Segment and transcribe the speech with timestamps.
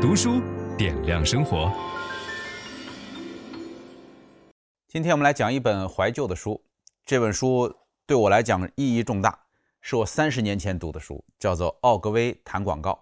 [0.00, 0.40] 读书
[0.78, 1.70] 点亮生活。
[4.88, 6.58] 今天我们来讲一本怀旧的书，
[7.04, 7.70] 这本书
[8.06, 9.38] 对我来讲意义重大，
[9.82, 12.98] 是我三十年前读的书，叫做《奥格威谈广告》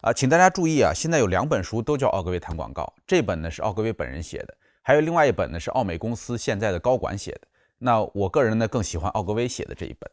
[0.00, 7.42] 啊，请大家注意啊，现在有两本书都叫《奥格威谈广告》，这本呢是奥格威本人写的，还有另外一本呢是奥美公司现在的高管写的。
[7.78, 10.10] 那我个人呢更喜欢奥格威写的这一本，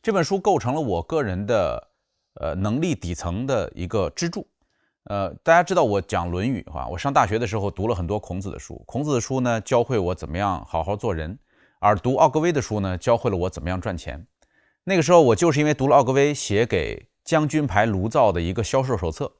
[0.00, 1.88] 这本书构成了我个人的
[2.34, 4.46] 呃能力底层的一个支柱。
[5.04, 11.38] 呃，大家知道我讲《论语》哈，我上大学的时候读了很多孔子的书，孔子的书呢教会我怎么样好好做人，
[11.78, 14.26] 而读奥格威的书呢教会了我怎么样赚钱。
[14.84, 19.32] 那个时候我就是因为读了奥格威写给将军牌炉灶的一个销售手册，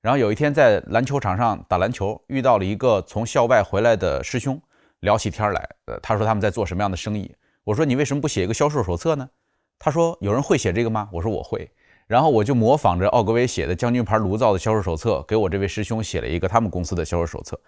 [0.00, 4.60] 然后有一天在篮球场上打篮球，遇到了一个从校外回来的师兄。
[5.00, 7.32] 聊起天来，呃，他说他们在做什么样的生意？
[7.62, 9.30] 我说你为什么不写一个销售手册呢？
[9.78, 11.08] 他说有人会写这个吗？
[11.12, 11.70] 我说我会。
[12.08, 17.60] 然后我就模仿着奥格威写的将军牌炉灶的销售手册，给我这位师兄写了一个他们公司的销售手册。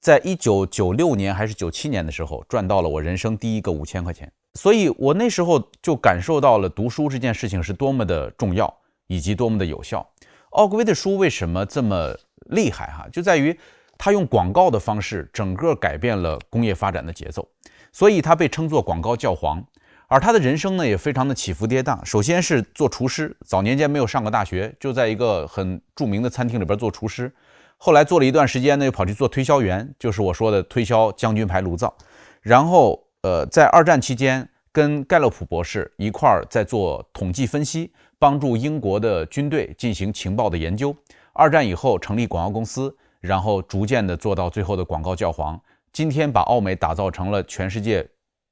[0.00, 4.32] 在一九九六年还是九七年的时候，赚到了我人生第一个五千块钱。
[4.54, 8.74] 所以我那时候就感受到了读书这件事情是多么的重要，
[9.06, 10.04] 以及多么的有效。
[10.50, 12.86] 奥格威的书为什么这么厉害？
[12.86, 13.56] 哈，就在于。
[13.98, 17.48] 他用广告的方式，整个改变了工业发展的节奏，
[17.92, 19.64] 所以他被称作广告教皇。
[20.08, 22.04] 而他的人生呢，也非常的起伏跌宕。
[22.04, 27.32] 首先是做厨师，早年间没有上过大学，就在一个很著名的餐厅里边做厨师。
[27.76, 31.92] 后来做了一段时间呢，又跑去做推销员，就是我说的推销将军牌炉灶。
[32.40, 40.94] 然后，呃，在二战期间，跟盖洛普博士一块儿在做统计分析，帮助英国的军队进行情报的研究。
[41.32, 42.96] 二战以后，成立广告公司。
[43.20, 45.60] 然后逐渐的做到最后的广告教皇，
[45.92, 48.06] 今天把奥美打造成了全世界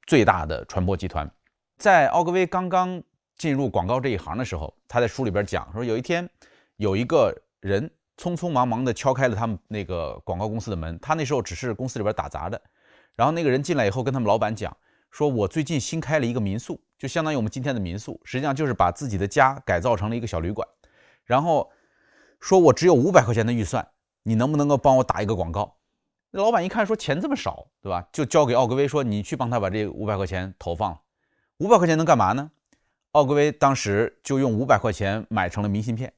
[0.05, 1.31] 最大的传播集团。
[1.77, 3.03] 在奥格威刚刚
[3.37, 6.29] 进入广告这一行的时候，他在书里边讲说，有一天
[6.77, 12.61] 有一个人匆匆忙忙的敲开了他们那个广告公司的门，他那时候只是公司里边打杂的。
[13.17, 14.77] 然后那个人进来以后，跟他们老板讲
[15.11, 20.67] 说，我最近新开了一个民宿，就相当于我们今天的民宿，实际上就是把自己的家改造成了一个小旅馆。
[21.25, 21.71] 然后
[22.41, 23.87] 说我只有五百块钱的预算。
[24.27, 25.77] 你能不能够帮我打一个广告？
[26.31, 28.09] 那老板一看说钱这么少，对吧？
[28.11, 30.99] 就交给奥格威说，你去帮他把这五百块钱投放了。
[31.59, 32.51] 五百块钱能干嘛呢？
[33.13, 36.13] 奥格威当时就用五百块钱买成了明信片，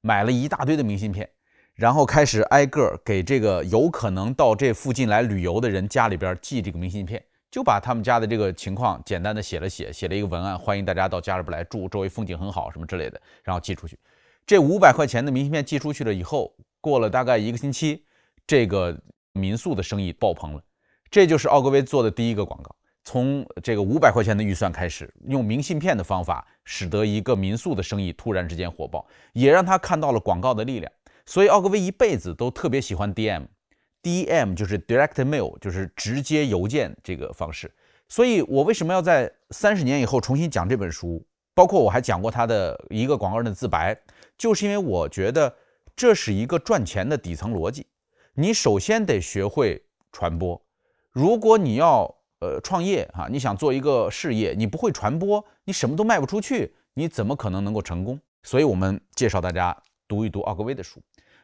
[0.00, 1.28] 买了一大堆的明信片，
[1.74, 13.98] 然后开始挨个给这个有可能到这附近来旅游的人家里边寄这个明信片，就把他们家的这个情况简单的写了写，写了一个文案，欢迎大家到家里边来住，周围风景很好什么之类的，然后寄出去。
[14.46, 16.54] 这五百块钱的明信片寄出去了以后。
[16.80, 18.04] 过了大概一个星期，
[18.46, 18.96] 这个
[19.32, 20.62] 民宿的生意爆棚了。
[21.10, 22.74] 这就是奥格威做的第一个广告，
[23.08, 30.92] 从这个五百块钱的预算开始，用明信片的方法，使得一个民宿的生意突然之间火爆，也让他看到了广告的力量。
[31.24, 37.72] 所以奥格威一辈子都特别喜欢 DM，DM 就是 Direct Mail，就是直接邮件这个方式。
[38.10, 41.24] 所以我为什么要在三十年以后重新讲这本书？
[41.54, 43.98] 包括我还讲过他的一个广告人的自白，
[44.36, 45.54] 就是因为我觉得。
[45.96, 47.88] 这是一个赚钱的底层逻辑，
[48.34, 49.82] 你首先得学会
[50.12, 50.62] 传播。
[51.10, 58.20] 如果你要呃创业哈，你想做一个事业，你不会传播，你什么都卖不出去，你怎么可能能够成功？
[58.42, 59.76] 所以我们介绍大家
[60.06, 61.00] 读一读奥格威的书。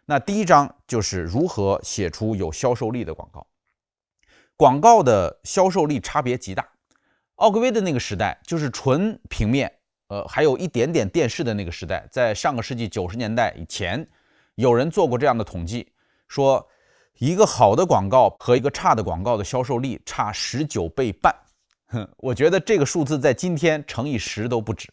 [0.07, 3.47] 那第一章就是如何写出有销售力的广告。
[4.57, 6.69] 广告的销售力差别极大。
[7.37, 9.73] 奥格威的那个时代就是纯平面，
[10.09, 14.07] 呃，还有一点点电视的那个时代，在上个世纪九十年代以前。
[14.57, 15.91] 有人做过这样的统计，
[16.29, 16.65] 说
[17.19, 21.35] 一个好的广告和一个差的广告的销售力差十九倍半。
[21.89, 24.89] 哼，我觉得这个数字在今天乘以十都不止。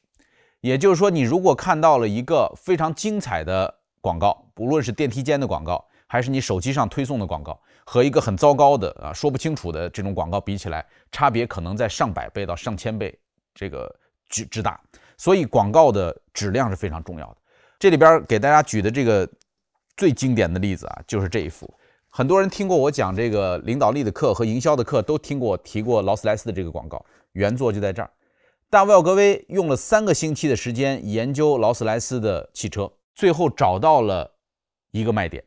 [0.59, 13.17] 也就是说，你如果看到了一个非常精彩的广告，不论是电梯间的广告，还是你手机上推送的广告，和一个很糟糕的啊说不清楚的这种广告比起来，差别可能在上百倍到上千倍
[13.55, 13.93] 这个
[14.29, 14.79] 之之大。
[15.17, 17.37] 所以广告的质量是非常重要的。
[17.79, 19.27] 这里边给大家举的这个。
[19.97, 21.71] 最经典的例子啊，就是这一幅。
[22.13, 27.03] 很多人听过我讲这个领导力的课和营销的课，都听过我提过劳斯莱斯的这个广告。
[27.31, 28.11] 原作就在这儿。
[28.69, 34.29] 大卫格威用了三个星期的时间研究劳斯莱斯的汽车，最后找到了
[34.91, 35.41] 一个卖点。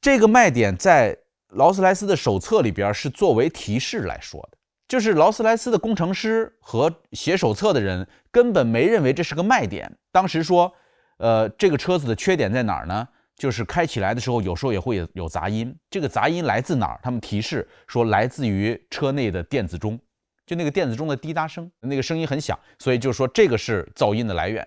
[0.00, 1.16] 这个卖点在
[1.50, 9.96] 劳斯莱斯的手册里边是作为提示来说的，就是劳斯莱斯的工程师和写手册的人根本没认为这是个卖点。
[10.10, 10.72] 当时说，
[11.18, 13.06] 呃，这个车子的缺点在哪儿呢？
[13.36, 15.74] 就是开起来的时候，有时候也会有杂音。
[15.90, 17.00] 这个杂音来自哪儿？
[17.02, 19.98] 他们提示说来自于车内的电子钟，
[20.46, 24.66] 就那个电子钟的滴答声，那个声音很响，所以就说这个是噪音的来源。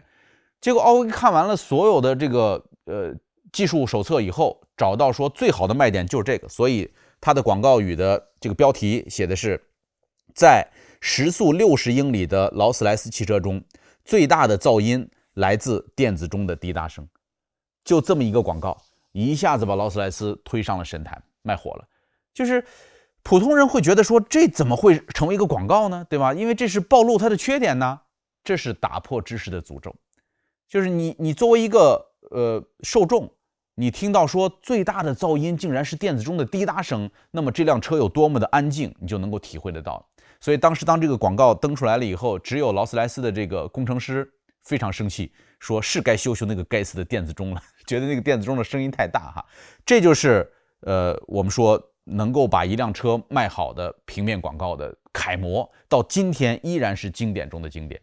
[0.61, 3.13] 结果奥威看完了所有的这个呃
[3.51, 6.87] 技术手册以后，找到说最好的卖点就是这个，所以
[7.19, 9.59] 它的广告语的这个标题写的是，
[10.35, 10.67] 在
[11.01, 13.63] 时速六十英里的劳斯莱斯汽车中，
[14.05, 17.07] 最大的噪音来自电子钟的滴答声。
[17.89, 18.79] 就这么一个广告，
[19.13, 21.83] 一下子把劳斯莱斯推上了神坛，卖火了。
[22.31, 22.63] 就是
[23.23, 26.05] 普通人会觉得说，这怎么会成为一个广告呢？
[26.07, 26.31] 对吧？
[26.31, 27.99] 因为这是暴露它的缺点呢，
[28.43, 29.95] 这是打破知识的诅咒。
[30.67, 33.27] 就是你，你作为一个呃受众，
[33.73, 40.07] 你听到说最大的噪音竟然是电子钟的滴答声，那么这辆车有多么的安静，你就能够体会得到。
[40.39, 44.31] 所以当时当这个广告登出来了以后，只有劳斯莱斯的这个工程师
[44.61, 49.45] 非常生气，说是该修修那个该死的电子钟了， 觉得那个电子钟的声音太大哈。
[49.85, 50.51] 这就是
[50.81, 58.01] 呃我们说能够把一辆车卖好的平面广告的楷模，到今天依然是经典中的经典。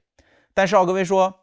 [0.54, 1.34] 但是奥格威说。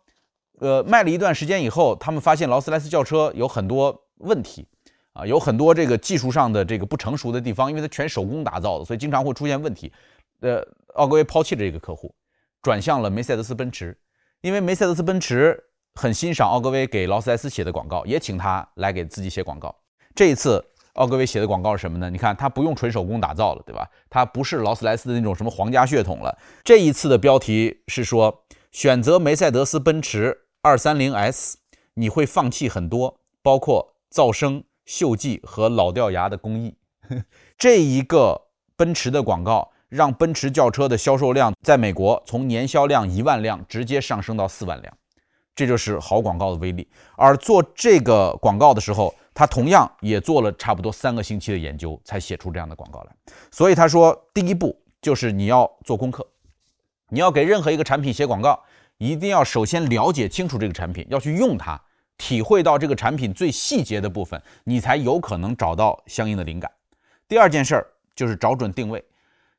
[0.60, 4.65] 呃，卖了一段时间以后，他们发现劳斯莱斯轿车有很多问题
[5.12, 9.92] 啊，有很多这个技术上的这个不成熟的地方，因为它全手工打造的，所以经常会出现问题。
[10.42, 12.13] 呃，奥格威抛弃了这个客户，
[12.62, 13.98] 转向了梅赛德斯奔驰，
[14.42, 15.62] 因为梅赛德斯奔驰
[15.95, 19.75] 很欣赏奥格威给劳斯莱斯写的广告，也请他来给自己写广告。
[20.16, 20.63] 这一次，
[20.94, 22.10] 奥格威写的广告是什么呢？
[22.10, 23.90] 你看，他不用纯手工打造了，对吧？
[24.10, 26.38] 他不是劳斯莱斯的那种什么皇家血统了。
[26.63, 30.40] 这一次的标题是说，选择梅赛德斯奔驰。
[30.66, 31.57] 二三零 S，
[31.96, 36.78] 你会放弃很多，包括噪声、锈迹和老掉牙的工艺。
[37.60, 38.44] 这一个
[38.78, 44.98] 奔驰的广告，让奔驰轿车的销售量在美国从年销量一万辆直接上升到四万辆，
[45.56, 46.88] 这就是好广告的威力。
[47.16, 53.16] 而做这个广告的时候，他同样也做了差不多三个星期的研究，才写出这样的广告来。
[53.52, 56.26] 所以他说，第一步就是你要做功课，
[57.10, 58.60] 你要给任何一个产品写广告。
[59.00, 61.82] 一定要首先了解清楚这个产品，要去用它，
[62.16, 66.72] 体会到这个产品最细节的部分，你才有可能找到相应的灵感。
[67.28, 69.04] 第二件事儿就是找准定位，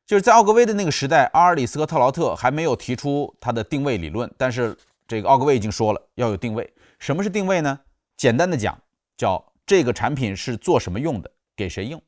[0.07, 4.75] 就是在奥格威的那个时代，阿尔里斯和特劳特还没有提出他的定位理论，但是
[5.07, 6.73] 这个奥格威已经说了要有定位。
[6.99, 7.79] 什么是定位呢？
[8.17, 8.81] 简单的讲，
[9.17, 12.01] 叫这个产品是做什么用的，给谁用，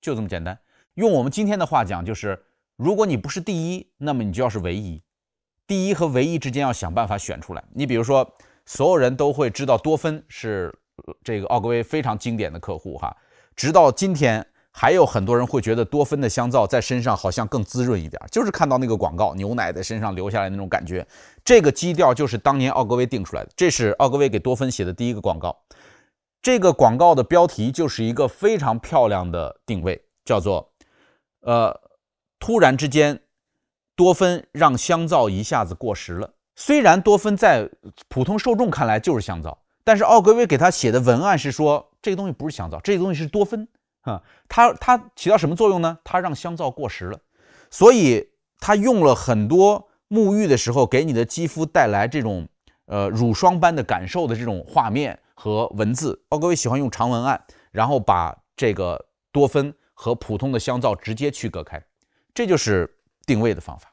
[0.00, 0.58] 就这么简单。
[0.94, 2.44] 用我们今天的话讲，就是
[2.76, 5.02] 如果你不是第一，那么你就要是唯一。
[5.66, 7.64] 第一和唯一之间要想办法选出来。
[7.72, 8.28] 你比如说，
[8.66, 10.74] 所有人都会知道多芬是
[11.22, 13.16] 这个奥格威非常经典的客户哈。
[13.54, 14.46] 直到今天，
[14.80, 21.04] 还有很多人会觉得多芬的香皂在身上好像更滋润一点，就是看到那个广告，牛奶在身上流下来那种感觉。
[21.44, 23.50] 这个基调就是当年奥格威定出来的。
[23.56, 25.58] 这是奥格威给多芬写的第一个广告。
[26.40, 30.70] 这个广告的标题就是一个非常漂亮的定位，叫做
[31.42, 31.80] “呃，
[32.38, 33.20] 突然之间”。
[33.96, 36.34] 多芬让香皂一下子过时了。
[36.54, 37.68] 虽然多芬在
[38.06, 43.66] 普通受众看来就是香皂，但是奥格威给他写的文案是说这个东西不是香皂，这个东西是多芬
[44.02, 44.22] 啊。
[44.48, 45.98] 它它起到什么作用呢？
[46.04, 47.20] 它让香皂过时了，
[47.70, 52.48] 所以他用了很多沐浴的时候给你的肌肤带来这种
[52.86, 56.22] 呃乳霜般的感受的这种画面和文字。
[56.28, 57.42] 奥格威喜欢用长文案，
[57.72, 61.82] 然后把这个多芬和普通的香皂直接区隔开，
[62.34, 62.94] 这就是。
[63.28, 63.92] 定位的方法。